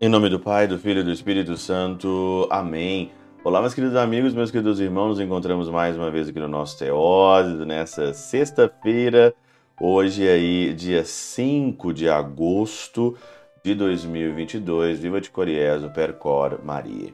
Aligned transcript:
Em 0.00 0.08
nome 0.08 0.28
do 0.28 0.38
Pai, 0.38 0.68
do 0.68 0.78
Filho 0.78 1.00
e 1.00 1.02
do 1.02 1.10
Espírito 1.10 1.56
Santo. 1.56 2.46
Amém. 2.50 3.10
Olá, 3.42 3.60
meus 3.60 3.74
queridos 3.74 3.96
amigos, 3.96 4.32
meus 4.32 4.48
queridos 4.48 4.78
irmãos, 4.78 5.08
nos 5.08 5.20
encontramos 5.20 5.68
mais 5.68 5.96
uma 5.96 6.08
vez 6.08 6.28
aqui 6.28 6.38
no 6.38 6.46
nosso 6.46 6.78
Teóse, 6.78 7.64
nessa 7.64 8.14
sexta-feira, 8.14 9.34
hoje 9.80 10.28
aí, 10.28 10.72
dia 10.72 11.04
5 11.04 11.92
de 11.92 12.08
agosto 12.08 13.16
de 13.64 13.74
2022, 13.74 15.00
Viva 15.00 15.20
de 15.20 15.30
Coriezo, 15.30 15.90
Percor 15.90 16.60
Maria. 16.64 17.12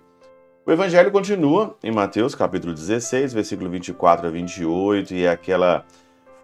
O 0.66 0.72
Evangelho 0.72 1.10
continua 1.10 1.76
em 1.82 1.90
Mateus 1.90 2.34
capítulo 2.34 2.72
16, 2.72 3.34
versículo 3.34 3.68
24 3.68 4.26
a 4.26 4.30
28, 4.30 5.14
e 5.14 5.24
é 5.24 5.28
aquela 5.28 5.84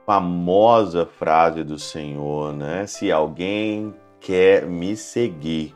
famosa 0.05 1.07
frase 1.07 1.65
do 1.65 1.79
Senhor, 1.79 2.53
né? 2.53 2.87
Se 2.87 3.11
alguém 3.11 3.95
quer 4.21 4.67
me 4.67 4.95
seguir, 4.95 5.75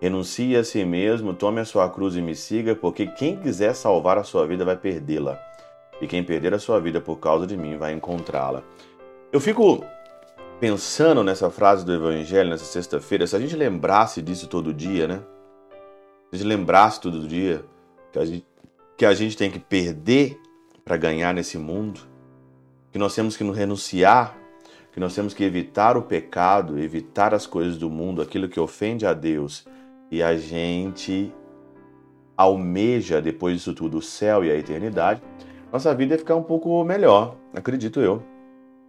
Renuncie 0.00 0.54
a 0.56 0.62
si 0.62 0.84
mesmo, 0.84 1.32
tome 1.32 1.60
a 1.60 1.64
sua 1.64 1.88
cruz 1.88 2.16
e 2.16 2.20
me 2.20 2.34
siga, 2.34 2.74
porque 2.74 3.06
quem 3.06 3.36
quiser 3.36 3.74
salvar 3.74 4.18
a 4.18 4.24
sua 4.24 4.46
vida 4.46 4.62
vai 4.62 4.76
perdê-la. 4.76 5.40
E 6.00 6.06
quem 6.06 6.22
perder 6.22 6.52
a 6.52 6.58
sua 6.58 6.78
vida 6.78 7.00
por 7.00 7.16
causa 7.16 7.46
de 7.46 7.56
mim 7.56 7.78
vai 7.78 7.94
encontrá-la. 7.94 8.62
Eu 9.32 9.40
fico 9.40 9.82
pensando 10.60 11.24
nessa 11.24 11.48
frase 11.50 11.84
do 11.84 11.94
Evangelho 11.94 12.50
nessa 12.50 12.66
sexta-feira, 12.66 13.26
se 13.26 13.34
a 13.34 13.38
gente 13.38 13.56
lembrasse 13.56 14.20
disso 14.20 14.48
todo 14.48 14.74
dia, 14.74 15.08
né? 15.08 15.22
Se 16.28 16.34
a 16.34 16.36
gente 16.36 16.46
lembrasse 16.46 17.00
todo 17.00 17.26
dia 17.26 17.64
que 18.16 18.18
a 18.18 18.24
gente, 18.24 18.46
que 18.96 19.04
a 19.04 19.14
gente 19.14 19.36
tem 19.36 19.50
que 19.50 19.58
perder 19.58 20.40
para 20.84 20.96
ganhar 20.96 21.34
nesse 21.34 21.58
mundo, 21.58 22.00
que 22.90 22.98
nós 22.98 23.14
temos 23.14 23.36
que 23.36 23.44
nos 23.44 23.56
renunciar, 23.56 24.36
que 24.92 24.98
nós 24.98 25.14
temos 25.14 25.34
que 25.34 25.44
evitar 25.44 25.96
o 25.98 26.02
pecado, 26.02 26.78
evitar 26.78 27.34
as 27.34 27.46
coisas 27.46 27.76
do 27.76 27.90
mundo, 27.90 28.22
aquilo 28.22 28.48
que 28.48 28.58
ofende 28.58 29.04
a 29.04 29.12
Deus 29.12 29.66
e 30.10 30.22
a 30.22 30.36
gente 30.36 31.30
almeja 32.36 33.20
depois 33.20 33.56
disso 33.56 33.74
tudo 33.74 33.98
o 33.98 34.02
céu 34.02 34.42
e 34.44 34.50
a 34.50 34.54
eternidade, 34.54 35.22
nossa 35.70 35.94
vida 35.94 36.14
ia 36.14 36.18
ficar 36.18 36.36
um 36.36 36.42
pouco 36.42 36.82
melhor, 36.84 37.36
acredito 37.54 38.00
eu. 38.00 38.22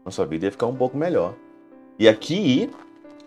Nossa 0.06 0.26
vida 0.26 0.46
ia 0.46 0.52
ficar 0.52 0.68
um 0.68 0.76
pouco 0.76 0.98
melhor. 0.98 1.34
E 2.00 2.08
aqui 2.08 2.70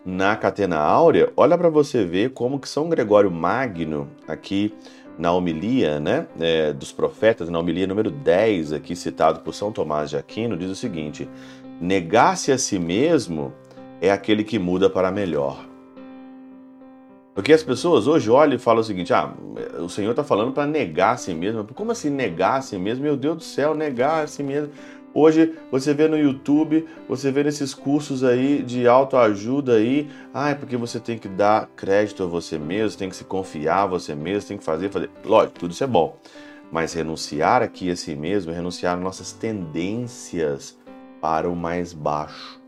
na 0.03 0.35
Catena 0.35 0.79
Áurea, 0.79 1.31
olha 1.37 1.55
para 1.55 1.69
você 1.69 2.03
ver 2.03 2.31
como 2.31 2.59
que 2.59 2.67
São 2.67 2.89
Gregório 2.89 3.29
Magno, 3.29 4.09
aqui 4.27 4.73
na 5.17 5.31
homilia 5.31 5.99
né, 5.99 6.27
é, 6.39 6.73
dos 6.73 6.91
profetas, 6.91 7.49
na 7.49 7.59
homilia 7.59 7.87
número 7.87 8.09
10, 8.09 8.73
aqui 8.73 8.95
citado 8.95 9.41
por 9.41 9.53
São 9.53 9.71
Tomás 9.71 10.09
de 10.09 10.17
Aquino, 10.17 10.57
diz 10.57 10.69
o 10.69 10.75
seguinte: 10.75 11.29
Negar-se 11.79 12.51
a 12.51 12.57
si 12.57 12.79
mesmo 12.79 13.53
é 13.99 14.11
aquele 14.11 14.43
que 14.43 14.57
muda 14.57 14.89
para 14.89 15.11
melhor. 15.11 15.71
Porque 17.33 17.53
as 17.53 17.63
pessoas 17.63 18.07
hoje 18.07 18.29
olham 18.29 18.55
e 18.55 18.59
falam 18.59 18.81
o 18.81 18.83
seguinte: 18.83 19.13
ah, 19.13 19.33
o 19.79 19.87
Senhor 19.87 20.11
está 20.11 20.23
falando 20.23 20.51
para 20.51 20.67
negar 20.67 21.13
a 21.13 21.17
si 21.17 21.33
mesmo. 21.33 21.65
Como 21.73 21.91
assim 21.91 22.09
negar 22.09 22.57
a 22.57 22.61
si 22.61 22.77
mesmo? 22.77 23.03
Meu 23.03 23.15
Deus 23.15 23.37
do 23.37 23.43
céu, 23.43 23.73
negar 23.73 24.23
a 24.23 24.27
si 24.27 24.43
mesmo. 24.43 24.71
Hoje 25.13 25.57
você 25.69 25.93
vê 25.93 26.07
no 26.07 26.17
YouTube, 26.17 26.87
você 27.07 27.31
vê 27.31 27.43
nesses 27.43 27.73
cursos 27.73 28.23
aí 28.23 28.63
de 28.63 28.87
autoajuda 28.87 29.75
aí, 29.75 30.09
ah, 30.33 30.49
é 30.49 30.55
porque 30.55 30.77
você 30.77 30.99
tem 30.99 31.17
que 31.17 31.27
dar 31.27 31.67
crédito 31.75 32.23
a 32.23 32.25
você 32.25 32.57
mesmo, 32.57 32.97
tem 32.97 33.09
que 33.09 33.15
se 33.15 33.25
confiar 33.25 33.83
a 33.83 33.87
você 33.87 34.15
mesmo, 34.15 34.47
tem 34.47 34.57
que 34.57 34.63
fazer, 34.63 34.89
fazer. 34.89 35.09
Lógico, 35.25 35.59
tudo 35.59 35.71
isso 35.71 35.83
é 35.83 35.87
bom. 35.87 36.17
Mas 36.71 36.93
renunciar 36.93 37.61
aqui 37.61 37.91
a 37.91 37.95
si 37.95 38.15
mesmo, 38.15 38.53
renunciar 38.53 38.97
nossas 38.97 39.33
tendências 39.33 40.79
para 41.19 41.49
o 41.49 41.55
mais 41.55 41.91
baixo, 41.91 42.61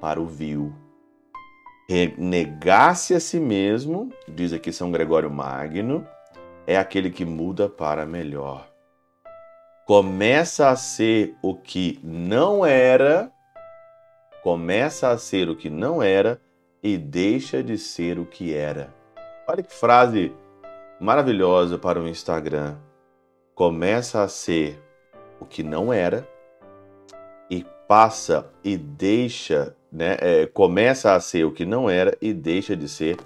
para 0.00 0.20
o 0.20 0.26
vil, 0.26 0.72
Negar-se 2.16 3.14
a 3.14 3.20
si 3.20 3.38
mesmo, 3.38 4.10
diz 4.26 4.52
aqui 4.52 4.72
São 4.72 4.90
Gregório 4.90 5.30
Magno, 5.30 6.06
é 6.66 6.78
aquele 6.78 7.10
que 7.10 7.22
muda 7.22 7.68
para 7.68 8.06
melhor. 8.06 8.71
Começa 9.86 10.68
a 10.68 10.76
ser 10.76 11.34
o 11.42 11.54
que 11.54 11.98
não 12.02 12.64
era, 12.64 13.32
começa 14.42 15.08
a 15.08 15.18
ser 15.18 15.48
o 15.48 15.56
que 15.56 15.68
não 15.68 16.02
era 16.02 16.40
e 16.82 16.96
deixa 16.96 17.62
de 17.62 17.76
ser 17.76 18.18
o 18.18 18.24
que 18.24 18.54
era. 18.54 18.94
Olha 19.46 19.62
que 19.62 19.74
frase 19.74 20.32
maravilhosa 21.00 21.78
para 21.78 22.00
o 22.00 22.08
Instagram. 22.08 22.76
Começa 23.54 24.22
a 24.22 24.28
ser 24.28 24.80
o 25.40 25.44
que 25.44 25.62
não 25.62 25.92
era 25.92 26.28
e 27.50 27.66
passa 27.88 28.48
e 28.62 28.76
deixa 28.76 29.76
né, 29.92 30.16
é, 30.20 30.46
começa 30.46 31.12
a 31.12 31.20
ser 31.20 31.44
o 31.44 31.52
que 31.52 31.66
não 31.66 31.90
era 31.90 32.16
e 32.22 32.32
deixa 32.32 32.74
de 32.74 32.88
ser 32.88 33.18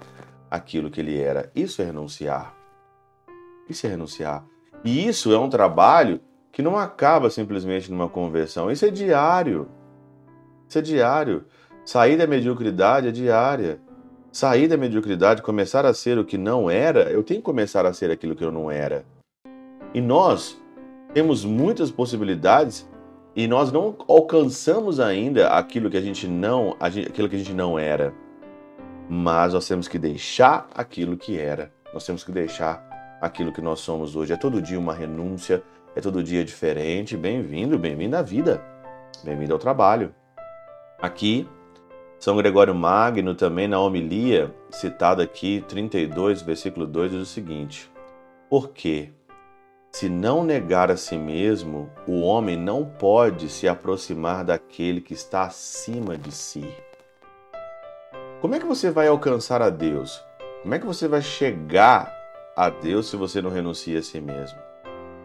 aquilo 0.51 0.91
que 0.91 0.99
ele 0.99 1.17
era. 1.17 1.49
Isso 1.55 1.81
é 1.81 1.85
renunciar. 1.85 2.53
Isso 3.69 3.87
é 3.87 3.89
renunciar. 3.89 4.43
E 4.83 5.07
isso 5.07 5.33
é 5.33 5.39
um 5.39 5.49
trabalho 5.49 6.19
que 6.57 6.63
não 6.63 6.75
acaba 6.75 7.29
simplesmente 7.29 7.91
numa 7.91 8.09
conversão. 8.09 8.71
Isso 8.71 8.83
é 8.83 8.89
diário. 8.89 9.67
Isso 10.67 10.79
é 10.79 10.81
diário. 10.81 11.45
Sair 11.85 12.17
da 12.17 12.25
mediocridade 12.25 13.07
é 13.07 13.11
diária. 13.11 13.79
Sair 14.31 14.67
da 14.67 14.75
mediocridade, 14.75 15.43
começar 15.43 15.85
a 15.85 15.93
ser 15.93 16.17
o 16.17 16.25
que 16.25 16.35
não 16.35 16.67
era, 16.67 17.11
eu 17.11 17.21
tenho 17.21 17.41
que 17.41 17.45
começar 17.45 17.85
a 17.85 17.93
ser 17.93 18.09
aquilo 18.09 18.35
que 18.35 18.43
eu 18.43 18.51
não 18.51 18.71
era. 18.71 19.05
E 19.93 20.01
nós 20.01 20.59
temos 21.13 21.45
muitas 21.45 21.91
possibilidades 21.91 22.89
e 23.35 23.45
nós 23.47 23.71
não 23.71 23.95
alcançamos 24.07 24.99
ainda 24.99 25.49
aquilo 25.49 25.91
que 25.91 25.97
a 25.97 26.01
gente 26.01 26.27
não, 26.27 26.75
aquilo 26.79 27.29
que 27.29 27.35
a 27.35 27.39
gente 27.39 27.53
não 27.53 27.77
era. 27.77 28.15
Mas 29.07 29.53
nós 29.53 29.67
temos 29.67 29.87
que 29.87 29.99
deixar 29.99 30.67
aquilo 30.73 31.17
que 31.17 31.37
era. 31.37 31.71
Nós 31.93 32.03
temos 32.03 32.23
que 32.23 32.31
deixar 32.31 32.83
aquilo 33.21 33.51
que 33.51 33.61
nós 33.61 33.79
somos 33.79 34.15
hoje. 34.15 34.33
É 34.33 34.37
todo 34.37 34.59
dia 34.59 34.79
uma 34.79 34.95
renúncia, 34.95 35.61
é 35.97 36.01
todo 36.01 36.23
dia 36.23 36.45
diferente. 36.45 37.17
Bem-vindo, 37.17 37.79
bem-vindo 37.79 38.15
à 38.15 38.21
vida. 38.21 38.63
Bem-vindo 39.23 39.51
ao 39.51 39.57
trabalho. 39.57 40.13
Aqui, 41.01 41.49
São 42.19 42.37
Gregório 42.37 42.75
Magno 42.75 43.33
também 43.33 43.67
na 43.67 43.79
homilia, 43.79 44.53
citada 44.69 45.23
aqui, 45.23 45.65
32, 45.67 46.43
versículo 46.43 46.85
2, 46.85 47.13
diz 47.13 47.21
o 47.21 47.25
seguinte: 47.25 47.91
Por 48.47 48.69
quê? 48.69 49.11
Se 49.91 50.07
não 50.07 50.43
negar 50.43 50.91
a 50.91 50.97
si 50.97 51.17
mesmo, 51.17 51.89
o 52.05 52.21
homem 52.21 52.55
não 52.55 52.85
pode 52.85 53.49
se 53.49 53.67
aproximar 53.67 54.45
daquele 54.45 55.01
que 55.01 55.15
está 55.15 55.45
acima 55.45 56.15
de 56.15 56.31
si. 56.31 56.63
Como 58.39 58.53
é 58.53 58.59
que 58.59 58.67
você 58.67 58.91
vai 58.91 59.07
alcançar 59.07 59.63
a 59.63 59.71
Deus? 59.71 60.23
Como 60.61 60.75
é 60.75 60.79
que 60.79 60.85
você 60.85 61.07
vai 61.07 61.23
chegar 61.23 62.13
a 62.55 62.69
Deus 62.69 63.09
se 63.09 63.15
você 63.15 63.41
não 63.41 63.49
renuncia 63.49 63.97
a 63.97 64.03
si 64.03 64.21
mesmo? 64.21 64.66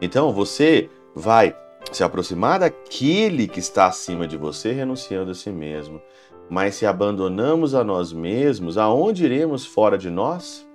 Então 0.03 0.33
você 0.33 0.91
vai 1.15 1.57
se 1.93 2.03
aproximar 2.03 2.59
daquele 2.59 3.47
que 3.47 3.61
está 3.61 3.87
acima 3.87 4.27
de 4.27 4.37
você, 4.37 4.73
renunciando 4.73 5.31
a 5.31 5.35
si 5.35 5.51
mesmo. 5.51 6.03
Mas 6.51 6.75
se 6.75 6.85
abandonamos 6.85 7.75
a 7.75 7.85
nós 7.85 8.13
mesmos, 8.13 8.77
aonde 8.77 9.25
iremos 9.25 9.65
fora 9.65 9.97
de 9.97 10.11
nós? 10.11 10.69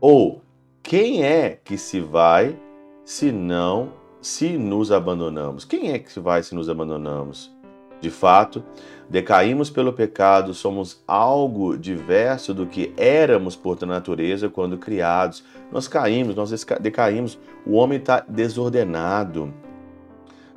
Ou 0.00 0.42
quem 0.82 1.22
é 1.22 1.60
que 1.62 1.76
se 1.76 2.00
vai 2.00 2.58
se 3.04 3.30
não 3.30 3.92
se 4.20 4.58
nos 4.58 4.90
abandonamos. 4.90 5.64
Quem 5.64 5.92
é 5.92 6.00
que 6.00 6.18
vai 6.18 6.42
se 6.42 6.52
nos 6.54 6.68
abandonamos? 6.68 7.55
De 8.00 8.10
fato, 8.10 8.62
decaímos 9.08 9.70
pelo 9.70 9.92
pecado, 9.92 10.52
somos 10.52 11.02
algo 11.06 11.76
diverso 11.76 12.52
do 12.52 12.66
que 12.66 12.92
éramos 12.96 13.56
por 13.56 13.80
natureza 13.86 14.48
quando 14.48 14.78
criados. 14.78 15.42
Nós 15.72 15.88
caímos, 15.88 16.34
nós 16.34 16.50
decaímos, 16.80 17.38
o 17.66 17.74
homem 17.74 17.98
está 17.98 18.24
desordenado. 18.28 19.52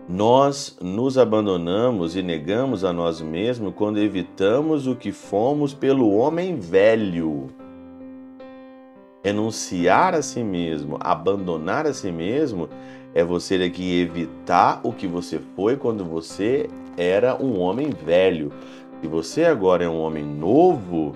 Nós 0.07 0.77
nos 0.81 1.17
abandonamos 1.17 2.15
e 2.15 2.23
negamos 2.23 2.83
a 2.83 2.91
nós 2.91 3.21
mesmos 3.21 3.73
quando 3.75 3.99
evitamos 3.99 4.87
o 4.87 4.95
que 4.95 5.11
fomos 5.11 5.73
pelo 5.73 6.11
homem 6.15 6.59
velho 6.59 7.49
renunciar 9.23 10.15
a 10.15 10.21
si 10.21 10.43
mesmo, 10.43 10.97
abandonar 10.99 11.85
a 11.85 11.93
si 11.93 12.11
mesmo, 12.11 12.69
é 13.13 13.23
você 13.23 13.69
que 13.69 13.99
evitar 13.99 14.81
o 14.83 14.93
que 14.93 15.07
você 15.07 15.39
foi 15.55 15.75
quando 15.75 16.05
você 16.05 16.67
era 16.97 17.35
um 17.41 17.59
homem 17.59 17.89
velho. 17.89 18.51
Se 19.01 19.07
você 19.07 19.45
agora 19.45 19.83
é 19.83 19.89
um 19.89 19.99
homem 19.99 20.23
novo, 20.23 21.15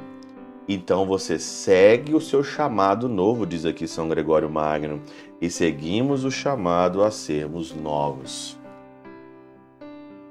então 0.67 1.05
você 1.05 1.37
segue 1.37 2.15
o 2.15 2.21
seu 2.21 2.43
chamado 2.43 3.09
novo, 3.09 3.45
diz 3.45 3.65
aqui 3.65 3.87
São 3.87 4.07
Gregório 4.07 4.49
Magno, 4.49 5.01
e 5.41 5.49
seguimos 5.49 6.23
o 6.23 6.31
chamado 6.31 7.03
a 7.03 7.11
sermos 7.11 7.75
novos. 7.75 8.57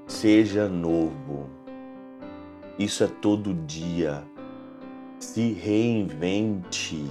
Seja 0.07 0.69
novo. 0.69 1.49
Isso 2.79 3.05
é 3.05 3.07
todo 3.07 3.55
dia. 3.55 4.25
Se 5.19 5.53
reinvente. 5.53 7.07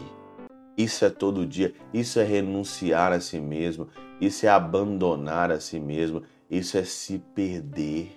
Isso 0.77 1.06
é 1.06 1.09
todo 1.09 1.45
dia, 1.45 1.74
isso 1.94 2.19
é 2.19 2.24
renunciar 2.24 3.12
a 3.12 3.19
si 3.19 3.39
mesmo, 3.39 3.88
isso 4.22 4.46
é 4.46 4.50
abandonar 4.50 5.52
a 5.52 5.60
si 5.60 5.80
mesmo, 5.80 6.22
Isso 6.50 6.78
é 6.78 6.84
se 6.84 7.18
perder. 7.34 8.12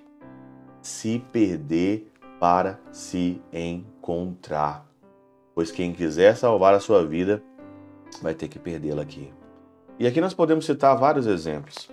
Se 0.82 1.18
perder 1.32 2.12
para 2.38 2.78
se 2.92 3.40
encontrar. 3.52 4.84
Pois 5.54 5.70
quem 5.70 5.94
quiser 5.94 6.36
salvar 6.36 6.74
a 6.74 6.80
sua 6.80 7.06
vida 7.06 7.42
vai 8.20 8.34
ter 8.34 8.48
que 8.48 8.58
perdê-la 8.58 9.02
aqui. 9.02 9.32
E 9.98 10.06
aqui 10.06 10.20
nós 10.20 10.34
podemos 10.34 10.66
citar 10.66 10.98
vários 10.98 11.26
exemplos. 11.26 11.88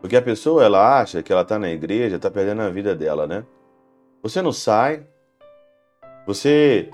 Porque 0.00 0.16
a 0.16 0.22
pessoa 0.22 0.62
ela 0.62 1.00
acha 1.00 1.22
que 1.22 1.32
ela 1.32 1.42
está 1.42 1.58
na 1.58 1.70
igreja, 1.70 2.16
está 2.16 2.30
perdendo 2.30 2.62
a 2.62 2.70
vida 2.70 2.94
dela, 2.94 3.26
né? 3.26 3.44
Você 4.22 4.40
não 4.42 4.52
sai, 4.52 5.06
você 6.26 6.90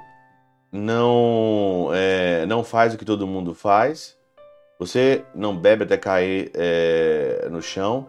não 0.72 1.90
é, 1.92 2.46
não 2.46 2.64
faz 2.64 2.94
o 2.94 2.98
que 2.98 3.04
todo 3.04 3.26
mundo 3.26 3.54
faz, 3.54 4.16
você 4.78 5.24
não 5.34 5.56
bebe 5.56 5.84
até 5.84 5.96
cair 5.96 6.50
é, 6.54 7.48
no 7.50 7.62
chão, 7.62 8.08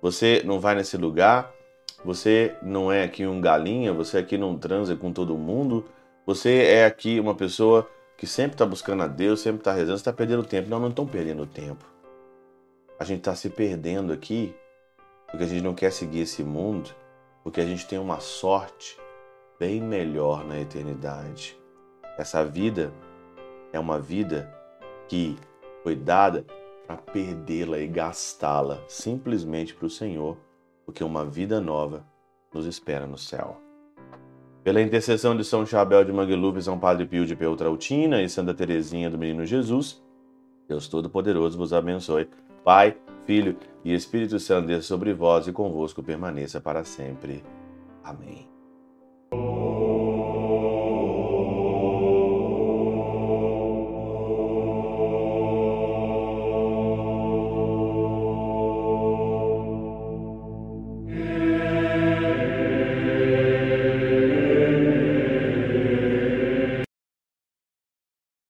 você 0.00 0.42
não 0.44 0.60
vai 0.60 0.74
nesse 0.74 0.96
lugar, 0.96 1.52
você 2.04 2.54
não 2.62 2.90
é 2.90 3.02
aqui 3.02 3.26
um 3.26 3.40
galinha, 3.40 3.92
você 3.92 4.18
aqui 4.18 4.38
não 4.38 4.56
transa 4.56 4.96
com 4.96 5.12
todo 5.12 5.36
mundo, 5.36 5.84
você 6.26 6.62
é 6.64 6.84
aqui 6.84 7.18
uma 7.20 7.34
pessoa 7.34 7.88
que 8.16 8.26
sempre 8.26 8.52
está 8.52 8.66
buscando 8.66 9.02
a 9.02 9.06
Deus, 9.06 9.40
sempre 9.40 9.60
está 9.60 9.72
rezando, 9.72 9.96
está 9.96 10.12
perdendo 10.12 10.44
tempo. 10.44 10.68
Não, 10.68 10.78
não 10.78 10.88
estão 10.88 11.06
perdendo 11.06 11.46
tempo. 11.46 11.84
A 12.98 13.04
gente 13.04 13.18
está 13.20 13.34
se 13.34 13.48
perdendo 13.48 14.12
aqui 14.12 14.54
porque 15.30 15.44
a 15.44 15.46
gente 15.46 15.62
não 15.62 15.74
quer 15.74 15.90
seguir 15.90 16.20
esse 16.20 16.42
mundo, 16.42 16.90
porque 17.42 17.60
a 17.60 17.64
gente 17.64 17.86
tem 17.86 17.98
uma 17.98 18.20
sorte 18.20 18.98
bem 19.58 19.80
melhor 19.80 20.44
na 20.44 20.60
eternidade. 20.60 21.58
Essa 22.18 22.44
vida 22.44 22.92
é 23.72 23.78
uma 23.78 23.98
vida 23.98 24.52
que 25.08 25.38
foi 25.82 25.94
dada 25.96 26.44
para 26.86 26.96
perdê-la 26.96 27.78
e 27.78 27.86
gastá-la 27.86 28.78
simplesmente 28.88 29.74
para 29.74 29.86
o 29.86 29.90
Senhor, 29.90 30.36
porque 30.84 31.04
uma 31.04 31.24
vida 31.24 31.60
nova 31.60 32.04
nos 32.52 32.66
espera 32.66 33.06
no 33.06 33.16
céu. 33.16 33.60
Pela 34.62 34.82
intercessão 34.82 35.36
de 35.36 35.44
São 35.44 35.64
Chabel 35.64 36.04
de 36.04 36.12
Mangluf, 36.12 36.60
São 36.62 36.78
Padre 36.78 37.06
Pio 37.06 37.24
de 37.24 37.34
Peltrautina 37.34 38.20
e 38.22 38.28
Santa 38.28 38.52
Teresinha 38.52 39.08
do 39.08 39.16
Menino 39.16 39.46
Jesus, 39.46 40.02
Deus 40.68 40.86
Todo-Poderoso 40.86 41.56
vos 41.56 41.72
abençoe. 41.72 42.28
Pai, 42.62 42.96
Filho 43.24 43.56
e 43.84 43.94
Espírito 43.94 44.38
Santo, 44.38 44.66
desça 44.66 44.88
sobre 44.88 45.14
vós 45.14 45.46
e 45.46 45.52
convosco 45.52 46.02
permaneça 46.02 46.60
para 46.60 46.84
sempre. 46.84 47.42
Amém. 48.04 48.59